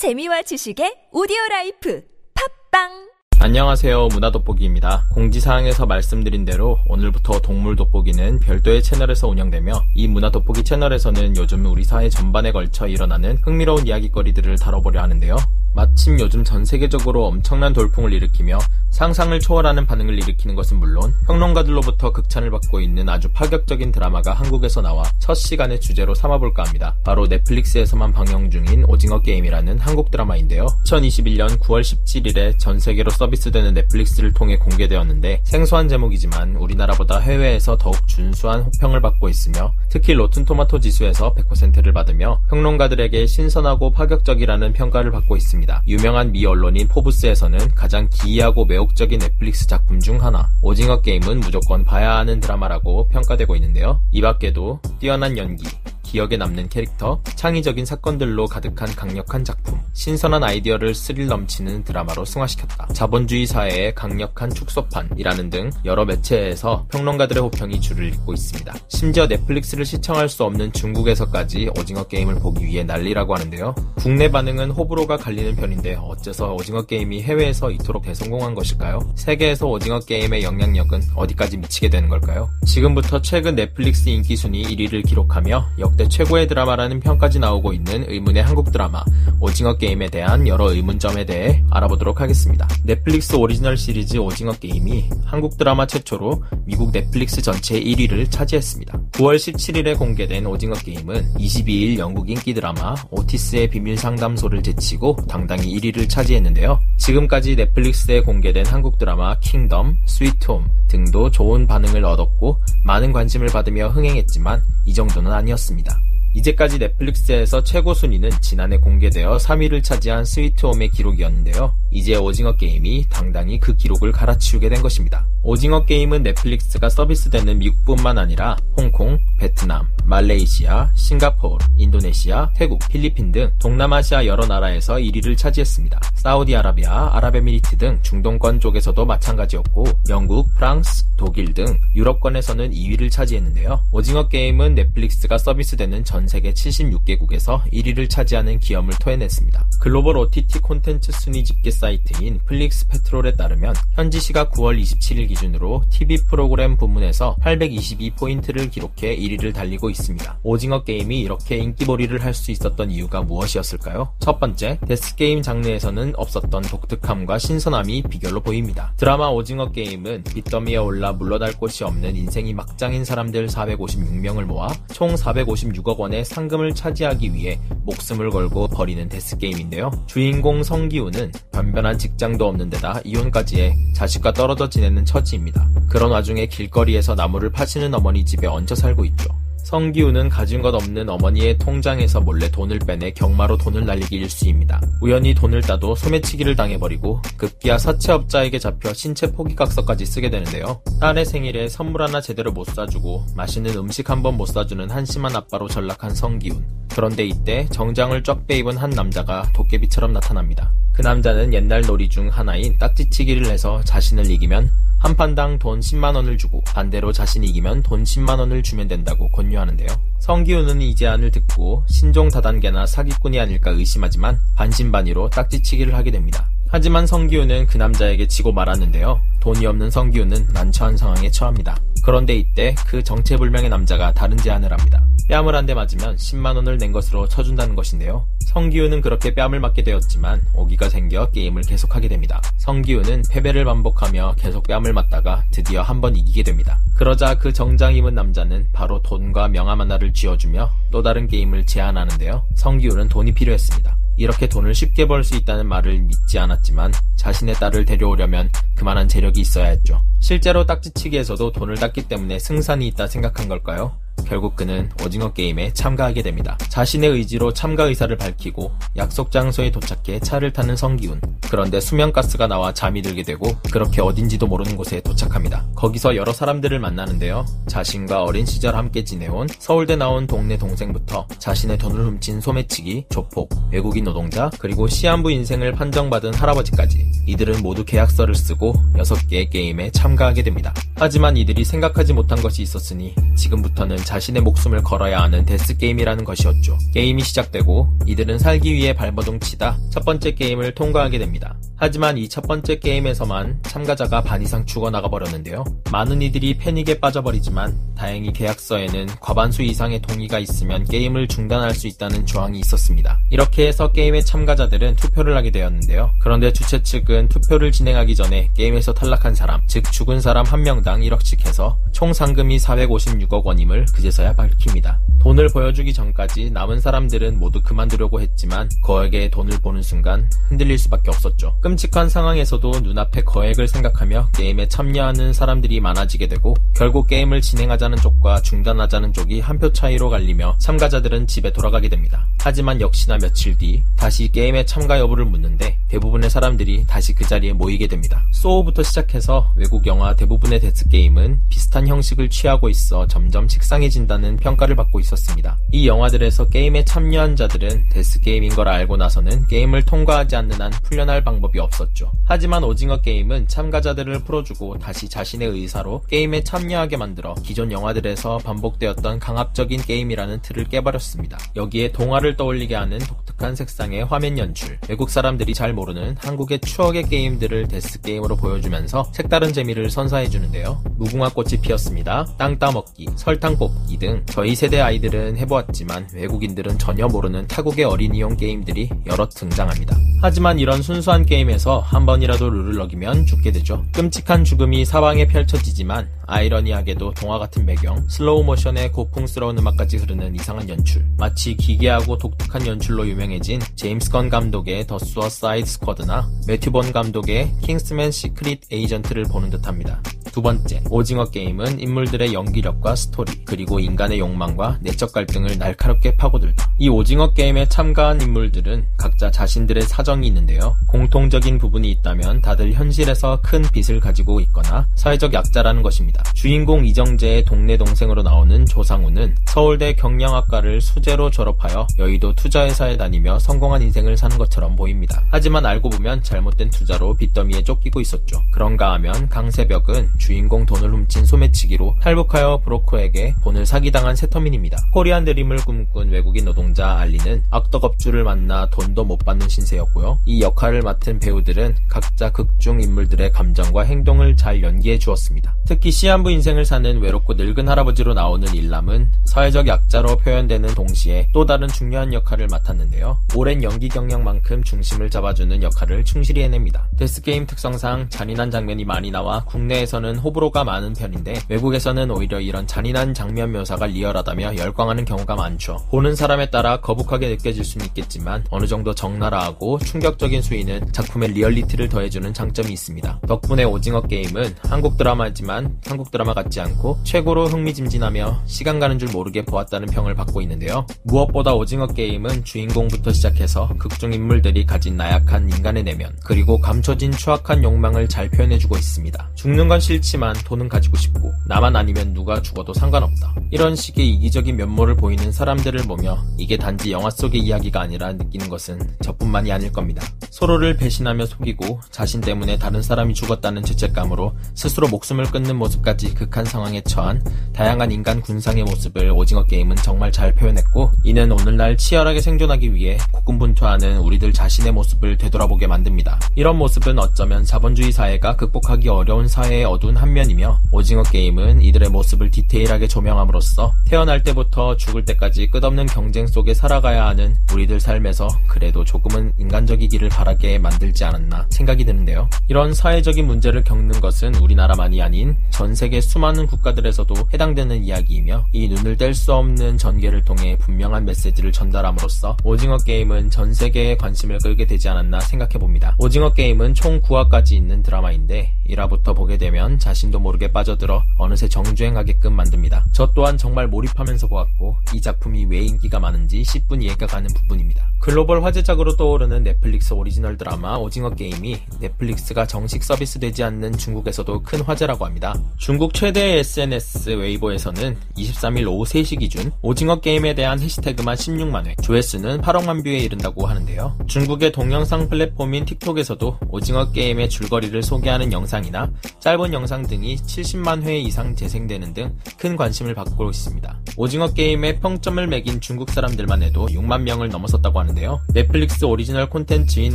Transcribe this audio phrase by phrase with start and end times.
[0.00, 2.00] 재미와 지식의 오디오 라이프.
[2.32, 3.09] 팟빵
[3.42, 4.08] 안녕하세요.
[4.08, 5.06] 문화 돋보기입니다.
[5.12, 11.82] 공지사항에서 말씀드린 대로 오늘부터 동물 돋보기는 별도의 채널에서 운영되며 이 문화 돋보기 채널에서는 요즘 우리
[11.82, 15.38] 사회 전반에 걸쳐 일어나는 흥미로운 이야기거리들을 다뤄보려 하는데요.
[15.74, 18.58] 마침 요즘 전 세계적으로 엄청난 돌풍을 일으키며
[18.90, 25.04] 상상을 초월하는 반응을 일으키는 것은 물론 평론가들로부터 극찬을 받고 있는 아주 파격적인 드라마가 한국에서 나와
[25.20, 26.96] 첫 시간의 주제로 삼아볼까 합니다.
[27.04, 30.66] 바로 넷플릭스에서만 방영 중인 오징어 게임이라는 한국 드라마인데요.
[30.86, 38.62] 2021년 9월 17일에 전 세계로 서비스되는 넷플릭스를 통해 공개되었는데 생소한 제목이지만 우리나라보다 해외에서 더욱 준수한
[38.62, 45.40] 호평을 받고 있으며 특히 로튼토마토 지수에서 100%를 받으며 평론가들에게 신선하고 파격적이라는 평가를 받고.
[45.40, 45.82] 있습니다.
[45.86, 52.16] 유명한 미 언론인 포브스에서는 가장 기이하고 매혹적인 넷플릭스 작품 중 하나, 오징어 게임은 무조건 봐야
[52.16, 54.00] 하는 드라마라고 평가되고 있는데요.
[54.10, 55.64] 이 밖에도 뛰어난 연기,
[56.10, 62.88] 기억에 남는 캐릭터, 창의적인 사건들로 가득한 강력한 작품, 신선한 아이디어를 스릴 넘치는 드라마로 승화시켰다.
[62.92, 68.74] 자본주의 사회의 강력한 축소판이라는 등 여러 매체에서 평론가들의 호평이 줄을 잇고 있습니다.
[68.88, 73.76] 심지어 넷플릭스를 시청할 수 없는 중국에서까지 오징어 게임을 보기 위해 난리라고 하는데요.
[73.96, 78.98] 국내 반응은 호불호가 갈리는 편인데 어째서 오징어 게임이 해외에서 이토록 대성공한 것일까요?
[79.14, 82.50] 세계에서 오징어 게임의 영향력은 어디까지 미치게 되는 걸까요?
[82.66, 88.42] 지금부터 최근 넷플릭스 인기 순위 1위를 기록하며 역대 역대 최고의 드라마라는 평까지 나오고 있는 의문의
[88.42, 89.04] 한국 드라마
[89.38, 92.66] 오징어 게임에 대한 여러 의문점에 대해 알아보도록 하겠습니다.
[92.84, 98.98] 넷플릭스 오리지널 시리즈 오징어 게임이 한국 드라마 최초로 미국 넷플릭스 전체 1위를 차지했습니다.
[99.12, 106.08] 9월 17일에 공개된 오징어 게임은 22일 영국 인기 드라마 오티스의 비밀 상담소를 제치고 당당히 1위를
[106.08, 106.80] 차지했는데요.
[106.96, 114.62] 지금까지 넷플릭스에 공개된 한국 드라마 킹덤, 스위트홈 등도 좋은 반응을 얻었고 많은 관심을 받으며 흥행했지만
[114.86, 115.89] 이 정도는 아니었습니다.
[116.34, 121.72] 이제까지 넷플릭스에서 최고 순위는 지난해 공개되어 3위를 차지한 스위트홈의 기록이었는데요.
[121.90, 125.26] 이제 오징어 게임이 당당히 그 기록을 갈아치우게 된 것입니다.
[125.42, 134.26] 오징어 게임은 넷플릭스가 서비스되는 미국뿐만 아니라 홍콩, 베트남, 말레이시아, 싱가포르, 인도네시아, 태국, 필리핀 등 동남아시아
[134.26, 136.00] 여러 나라에서 1위를 차지했습니다.
[136.14, 143.80] 사우디아라비아, 아랍에미리트 등 중동권 쪽에서도 마찬가지였고 영국, 프랑스, 독일 등 유럽권에서는 2위를 차지했는데요.
[143.92, 149.68] 오징어 게임은 넷플릭스가 서비스되는 전 세계 76개국에서 1위를 차지하는 기염을 토해냈습니다.
[149.80, 156.18] 글로벌 OTT 콘텐츠 순위 집계 사이트인 플릭스 패트롤에 따르면 현지 시각 9월 27일 기준으로 TV
[156.28, 160.38] 프로그램 부문에서 822포인트를 기록해 1위를 달리고 있습니다.
[160.42, 164.14] 오징어 게임이 이렇게 인기몰이를 할 수 있었던 이유가 무엇이었을까요?
[164.18, 168.94] 첫 번째, 데스게임 장르에서는 없었던 독특함과 신선함이 비결로 보입니다.
[168.96, 175.98] 드라마 오징어 게임은 빚더미에 올라 물러날 곳이 없는 인생이 막장인 사람들 456명을 모아 총 456억
[175.98, 179.90] 원의 상금을 차지하기 위해 목숨을 걸고 벌이는 데스게임인데요.
[180.06, 185.68] 주인공 성기훈은 변변한 직장도 없는 데다 이혼까지 해 자식과 떨어져 지내는 처지입니다.
[185.88, 189.28] 그런 와중에 길거리에서 나물을 파시는 어머니 집에 얹혀 살고 있죠.
[189.64, 194.80] 성기훈은 가진 것 없는 어머니의 통장에서 몰래 돈을 빼내 경마로 돈을 날리기 일수입니다.
[195.00, 200.80] 우연히 돈을 따도 소매치기를 당해버리고 급기야 사채업자에게 잡혀 신체 포기각서까지 쓰게 되는데요.
[201.00, 206.14] 딸의 생일에 선물 하나 제대로 못 사주고 맛있는 음식 한번 못 사주는 한심한 아빠로 전락한
[206.14, 206.64] 성기훈.
[206.90, 210.72] 그런데 이때 정장을 쫙 빼입은 한 남자가 도깨비처럼 나타납니다.
[210.92, 216.62] 그 남자는 옛날 놀이 중 하나인 딱지치기를 해서 자신을 이기면 한 판당 돈 10만원을 주고
[216.62, 219.88] 반대로 자신이 이기면 돈 10만원을 주면 된다고 권유하는데요.
[220.18, 226.50] 성기훈은 이 제안을 듣고 신종 다단계나 사기꾼이 아닐까 의심하지만 반신반의로 딱지치기를 하게 됩니다.
[226.68, 229.18] 하지만 성기훈은 그 남자에게 지고 말았는데요.
[229.40, 231.78] 돈이 없는 성기훈은 난처한 상황에 처합니다.
[232.04, 235.02] 그런데 이때 그 정체불명의 남자가 다른 제안을 합니다.
[235.30, 238.26] 뺨을 한 대 맞으면 10만원을 낸 것으로 쳐준다는 것인데요.
[238.46, 242.42] 성기훈은 그렇게 뺨을 맞게 되었지만 오기가 생겨 게임을 계속하게 됩니다.
[242.58, 246.78] 성기훈은 패배를 반복하며 계속 뺨을 맞다가 드디어 한 번 이기게 됩니다.
[246.96, 252.42] 그러자 그 정장 입은 남자는 바로 돈과 명함 하나를 쥐어주며 또 다른 게임을 제안하는데요.
[252.56, 253.96] 성기훈은 돈이 필요했습니다.
[254.16, 259.66] 이렇게 돈을 쉽게 벌 수 있다는 말을 믿지 않았지만 자신의 딸을 데려오려면 그만한 재력이 있어야
[259.66, 260.02] 했죠.
[260.20, 263.92] 실제로 딱지치기에서도 돈을 땄기 때문에 승산이 있다 생각한 걸까요?
[264.26, 266.56] 결국 그는 오징어 게임에 참가하게 됩니다.
[266.68, 271.20] 자신의 의지로 참가 의사를 밝히고 약속 장소에 도착해 차를 타는 성기훈.
[271.50, 275.66] 그런데 수면가스가 나와 잠이 들게 되고 그렇게 어딘지도 모르는 곳에 도착합니다.
[275.74, 277.44] 거기서 여러 사람들을 만나는데요.
[277.66, 284.04] 자신과 어린 시절 함께 지내온 서울대 나온 동네 동생부터 자신의 돈을 훔친 소매치기, 조폭, 외국인
[284.04, 290.74] 노동자, 그리고 시한부 인생을 판정받은 할아버지까지 이들은 모두 계약서를 쓰고 6개의 게임에 참가하게 됩니다.
[290.96, 296.76] 하지만 이들이 생각하지 못한 것이 있었으니 지금부터는 자신의 목숨을 걸어야 하는 데스게임이라는 것이었죠.
[296.92, 301.56] 게임이 시작되고 이들은 살기 위해 발버둥 치다 첫 번째 게임을 통과하게 됩니다.
[301.80, 305.64] 하지만 이 첫 번째 게임에서만 참가자가 반 이상 죽어나가 버렸는데요.
[305.90, 312.60] 많은 이들이 패닉에 빠져버리지만 다행히 계약서에는 과반수 이상의 동의가 있으면 게임을 중단할 수 있다는 조항이
[312.60, 313.18] 있었습니다.
[313.30, 316.12] 이렇게 해서 게임의 참가자들은 투표를 하게 되었는데요.
[316.20, 321.44] 그런데 주최 측은 투표를 진행하기 전에 게임에서 탈락한 사람, 즉 죽은 사람 한 명당 1억씩
[321.46, 325.00] 해서 총 상금이 456억 원임을 그제서야 밝힙니다.
[325.20, 331.56] 돈을 보여주기 전까지 남은 사람들은 모두 그만두려고 했지만 거액의 돈을 보는 순간 흔들릴 수밖에 없었죠.
[331.60, 339.12] 끔찍한 상황에서도 눈앞의 거액을 생각하며 게임에 참여하는 사람들이 많아지게 되고 결국 게임을 진행하자는 쪽과 중단하자는
[339.12, 342.24] 쪽이 한 표 차이로 갈리며 참가자들은 집에 돌아가게 됩니다.
[342.40, 347.86] 하지만 역시나 며칠 뒤 다시 게임에 참가 여부를 묻는데 대부분의 사람들이 다시 그 자리에 모이게
[347.88, 348.24] 됩니다.
[348.32, 354.98] 쏘우부터 시작해서 외국 영화 대부분의 데스 게임은 비슷한 형식을 취하고 있어 점점 식상해진다는 평가를 받고
[355.10, 355.56] 있었습니다.
[355.72, 361.58] 이 영화들에서 게임에 참여한 자들은 데스게임인 걸 알고 나서는 게임을 통과하지 않는 한 풀려날 방법이
[361.58, 362.12] 없었죠.
[362.24, 369.82] 하지만 오징어 게임은 참가자들을 풀어주고 다시 자신의 의사로 게임에 참여하게 만들어 기존 영화들에서 반복되었던 강압적인
[369.82, 371.38] 게임이라는 틀을 깨버렸습니다.
[371.56, 377.68] 여기에 동화를 떠올리게 하는 독특한 색상의 화면 연출, 외국 사람들이 잘 모르는 한국의 추억의 게임들을
[377.68, 380.82] 데스게임으로 보여주면서 색다른 재미를 선사해주는데요.
[380.96, 382.26] 무궁화 꽃이 피었습니다.
[382.38, 388.90] 땅 따먹기, 설탕 뽑기 등 저희 세대 아이들은 해보았지만 외국인들은 전혀 모르는 타국의 어린이용 게임들이
[389.06, 389.96] 여러 등장합니다.
[390.20, 393.84] 하지만 이런 순수한 게임에서 한 번이라도 룰을 어기면 죽게 되죠.
[393.92, 401.04] 끔찍한 죽음이 사방에 펼쳐지지만 아이러니하게도 동화 같은 배경, 슬로우 모션의 고풍스러운 음악까지 흐르는 이상한 연출,
[401.16, 408.10] 마치 기괴하고 독특한 연출로 유명해진 제임스 건 감독의 더 수어사이드 스쿼드나 매튜 본 감독의 킹스맨
[408.10, 410.02] 시크릿 에이전트를 보는 듯합니다.
[410.32, 416.70] 두 번째, 오징어 게임은 인물들의 연기력과 스토리, 그리고 인간의 욕망과 내적 갈등을 날카롭게 파고들다.
[416.78, 420.76] 이 오징어 게임에 참가한 인물들은 각자 자신들의 사정이 있는데요.
[420.88, 426.22] 공통적인 부분이 있다면 다들 현실에서 큰 빚을 가지고 있거나 사회적 약자라는 것입니다.
[426.34, 434.16] 주인공 이정재의 동네 동생으로 나오는 조상우는 서울대 경영학과를 수재로 졸업하여 여의도 투자회사에 다니며 성공한 인생을
[434.16, 435.22] 사는 것처럼 보입니다.
[435.30, 438.40] 하지만 알고 보면 잘못된 투자로 빚더미에 쫓기고 있었죠.
[438.52, 444.76] 그런가 하면 강세벽은 주인공 돈을 훔친 소매치기로 탈북하여 브로커에게 돈을 사기당한 새터민입니다.
[444.92, 450.18] 코리안 드림을 꿈꾼 외국인 노동자 알리는 악덕업주를 만나 돈도 못 받는 신세였고요.
[450.26, 455.56] 이 역할을 맡은 배우들은 각자 극중 인물들의 감정과 행동을 잘 연기해 주었습니다.
[455.66, 461.66] 특히 시한부 인생을 사는 외롭고 늙은 할아버지로 나오는 일남은 사회적 약자로 표현되는 동시에 또 다른
[461.68, 463.18] 중요한 역할을 맡았는데요.
[463.34, 466.88] 오랜 연기 경력만큼 중심을 잡아주는 역할을 충실히 해냅니다.
[466.98, 473.14] death game 특성상 잔인한 장면이 많이 나와 국내에서는 호불호가 많은 편인데 외국에서는 오히려 이런 잔인한
[473.14, 475.76] 장면 묘사가 리얼하다며 열광하는 경우가 많죠.
[475.90, 482.32] 보는 사람에 따라 거북하게 느껴질 수는 있겠지만 어느 정도 적나라하고 충격적인 수위는 작품의 리얼리티를 더해주는
[482.32, 483.20] 장점이 있습니다.
[483.26, 489.44] 덕분에 오징어 게임은 한국 드라마지만 한국 드라마 같지 않고 최고로 흥미진진하며 시간 가는 줄 모르게
[489.44, 490.86] 보았다는 평을 받고 있는데요.
[491.04, 498.08] 무엇보다 오징어 게임은 주인공부터 시작해서 극중 인물들이 가진 나약한 인간의 내면 그리고 감춰진 추악한 욕망을
[498.08, 499.30] 잘 표현해주고 있습니다.
[499.34, 503.34] 죽는 건 싫지만 돈은 가지고 싶고 나만 아니면 누가 죽어도 상관없다.
[503.50, 508.80] 이런 식의 이기적인 면모를 보이는 사람들을 보며 이게 단지 영화 속의 이야기가 아니라 느끼는 것은
[509.02, 510.02] 저뿐만이 아닐 겁니다.
[510.30, 516.80] 서로를 배신하며 속이고 자신 때문에 다른 사람이 죽었다는 죄책감으로 스스로 목숨을 끊는 모습까지 극한 상황에
[516.82, 517.22] 처한
[517.52, 523.98] 다양한 인간 군상의 모습을 오징어 게임은 정말 잘 표현했고 이는 오늘날 치열하게 생존하기 위해 고군분투하는
[523.98, 526.20] 우리들 자신의 모습을 되돌아보게 만듭니다.
[526.36, 532.30] 이런 모습은 어쩌면 자본주의 사회가 극복하기 어려운 사회의 어두운 한 면이며 오징어 게임은 이들의 모습을
[532.30, 539.32] 디테일하게 조명함으로써 태어날 때부터 죽을 때까지 끝없는 경쟁 속에 살아가야 하는 우리들 삶에서 그래도 조금은
[539.38, 542.28] 인간적이기를 바라게 만들지 않았나 생각이 드는데요.
[542.48, 548.96] 이런 사회적인 문제를 겪는 것은 우리나라만이 아닌 전 세계 수많은 국가들에서도 해당되는 이야기이며 이 눈을
[548.96, 554.88] 뗄 수 없는 전개를 통해 분명한 메시지를 전달함으로써 오징어 게임은 전 세계의 관심을 끌게 되지
[554.88, 555.96] 않았나 생각해 봅니다.
[555.98, 562.86] 오징어 게임은 총 9화까지 있는 드라마인데 1화부터 보게 되면 자신도 모르게 빠져들어 어느새 정주행하게끔 만듭니다.
[562.92, 567.90] 저 또한 정말 몰입하면서 보았고 이 작품이 왜 인기가 많은지 10분 이해가 가는 부분입니다.
[567.98, 575.04] 글로벌 화제작으로 떠오르는 넷플릭스 오리지널 드라마 오징어 게임이 넷플릭스가 정식 서비스되지 않는 중국에서도 큰 화제라고
[575.04, 575.34] 합니다.
[575.58, 582.40] 중국 최대의 SNS 웨이보에서는 23일 오후 3시 기준 오징어 게임에 대한 해시태그만 16만 회, 조회수는
[582.40, 583.98] 8억만 뷰에 이른다고 하는데요.
[584.06, 590.98] 중국의 동영상 플랫폼인 틱톡에서도 오징어 게임의 줄거리를 소개하는 영상이 영상이나 짧은 영상 등이 70만 회
[590.98, 593.80] 이상 재생되는 등 큰 관심을 받고 있습니다.
[593.96, 598.20] 오징어 게임에 평점을 매긴 중국 사람들만 해도 6만 명을 넘어섰다고 하는데요.
[598.32, 599.94] 넷플릭스 오리지널 콘텐츠인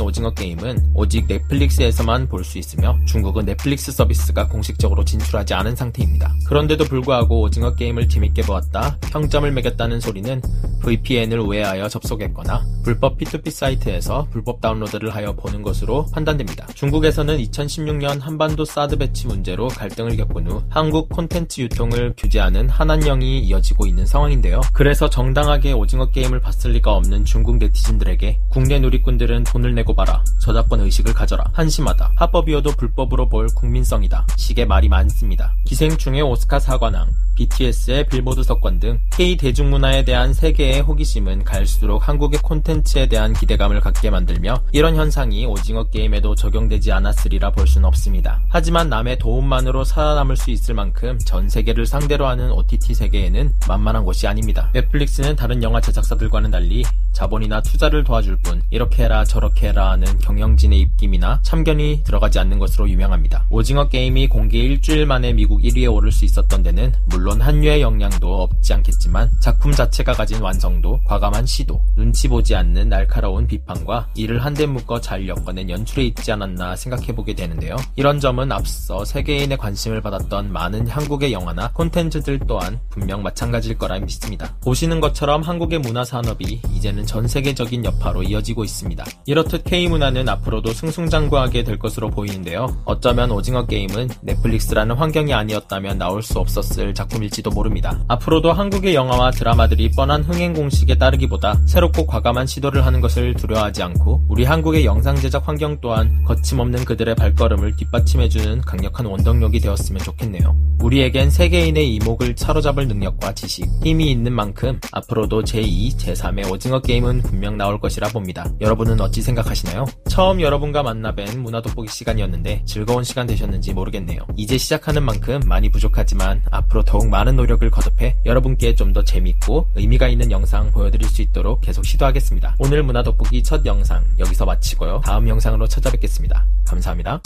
[0.00, 6.32] 오징어 게임은 오직 넷플릭스에서만 볼 수 있으며 중국은 넷플릭스 서비스가 공식적으로 진출하지 않은 상태입니다.
[6.46, 10.40] 그런데도 불구하고 오징어 게임을 재밌게 보았다, 평점을 매겼다는 소리는
[10.82, 16.66] VPN을 우회하여 접속했거나 불법 P2P 사이트에서 불법 다운로드를 하여 보는 것으로 판단됩니다.
[16.74, 23.86] 중국에서는 2016년 한반도 사드 배치 문제로 갈등을 겪은 후 한국 콘텐츠 유통을 규제하는 한한령이 이어지고
[23.86, 24.60] 있는 상황인데요.
[24.72, 30.22] 그래서 정당하게 오징어 게임을 봤을 리가 없는 중국 네티즌들에게 국내 누리꾼들은 돈을 내고 봐라.
[30.40, 31.44] 저작권 의식을 가져라.
[31.52, 32.12] 한심하다.
[32.16, 34.26] 합법이어도 불법으로 볼 국민성이다.
[34.36, 35.54] 식의 말이 많습니다.
[35.64, 42.40] 기생충의 오스카 사관왕, BTS의 빌보드 석권 등 K 대중문화에 대한 세계 의 호기심은 갈수록 한국의
[42.42, 48.40] 콘텐츠에 대한 기대감을 갖게 만들며 이런 현상이 오징어 게임에도 적용되지 않았으리라 볼 수는 없습니다.
[48.48, 54.26] 하지만 남의 도움만으로 살아남을 수 있을 만큼 전 세계를 상대로 하는 OTT 세계에는 만만한 곳이
[54.26, 54.70] 아닙니다.
[54.74, 56.82] 넷플릭스는 다른 영화 제작사들과는 달리
[57.12, 62.90] 자본이나 투자를 도와줄 뿐 이렇게 해라 저렇게 해라 하는 경영진의 입김이나 참견이 들어가지 않는 것으로
[62.90, 63.46] 유명합니다.
[63.50, 68.74] 오징어 게임이 공개 일주일 만에 미국 1위에 오를 수 있었던 데는 물론 한류의 영향도 없지
[68.74, 74.66] 않겠지만 작품 자체가 가진 완 성도, 과감한 시도, 눈치 보지 않는 날카로운 비판과 이를 한데
[74.66, 77.76] 묶어 잘 엮어낸 연출에 있지 않았나 생각해보게 되는데요.
[77.96, 84.54] 이런 점은 앞서 세계인의 관심을 받았던 많은 한국의 영화나 콘텐츠들 또한 분명 마찬가지일 거라 믿습니다.
[84.62, 89.04] 보시는 것처럼 한국의 문화 산업이 이제는 전 세계적인 여파로 이어지고 있습니다.
[89.26, 92.82] 이렇듯 K문화는 앞으로도 승승장구하게 될 것으로 보이는데요.
[92.84, 97.98] 어쩌면 오징어 게임은 넷플릭스라는 환경이 아니었다면 나올 수 없었을 작품일지도 모릅니다.
[98.08, 104.22] 앞으로도 한국의 영화와 드라마들이 뻔한 흥행 공식에 따르기보다 새롭고 과감한 시도를 하는 것을 두려워하지 않고
[104.28, 110.56] 우리 한국의 영상 제작 환경 또한 거침없는 그들의 발걸음을 뒷받침해주는 강력한 원동력이 되었으면 좋겠네요.
[110.82, 117.56] 우리에겐 세계인의 이목을 사로잡을 능력과 지식, 힘이 있는 만큼 앞으로도 제2, 제3의 오징어 게임은 분명
[117.56, 118.46] 나올 것이라 봅니다.
[118.60, 119.86] 여러분은 어찌 생각하시나요?
[120.08, 124.20] 처음 여러분과 만나 뵌 문화 돋보기 시간이었는데 즐거운 시간 되셨는지 모르겠네요.
[124.36, 130.08] 이제 시작하는 만큼 많이 부족하지만 앞으로 더욱 많은 노력을 거듭해 여러분께 좀 더 재밌고 의미가
[130.08, 132.56] 있는 영상 보여드릴 수 있도록 계속 시도하겠습니다.
[132.58, 135.00] 오늘 문화 돋보기 첫 영상 여기서 마치고요.
[135.02, 136.44] 다음 영상으로 찾아뵙겠습니다.
[136.66, 137.22] 감사합니다.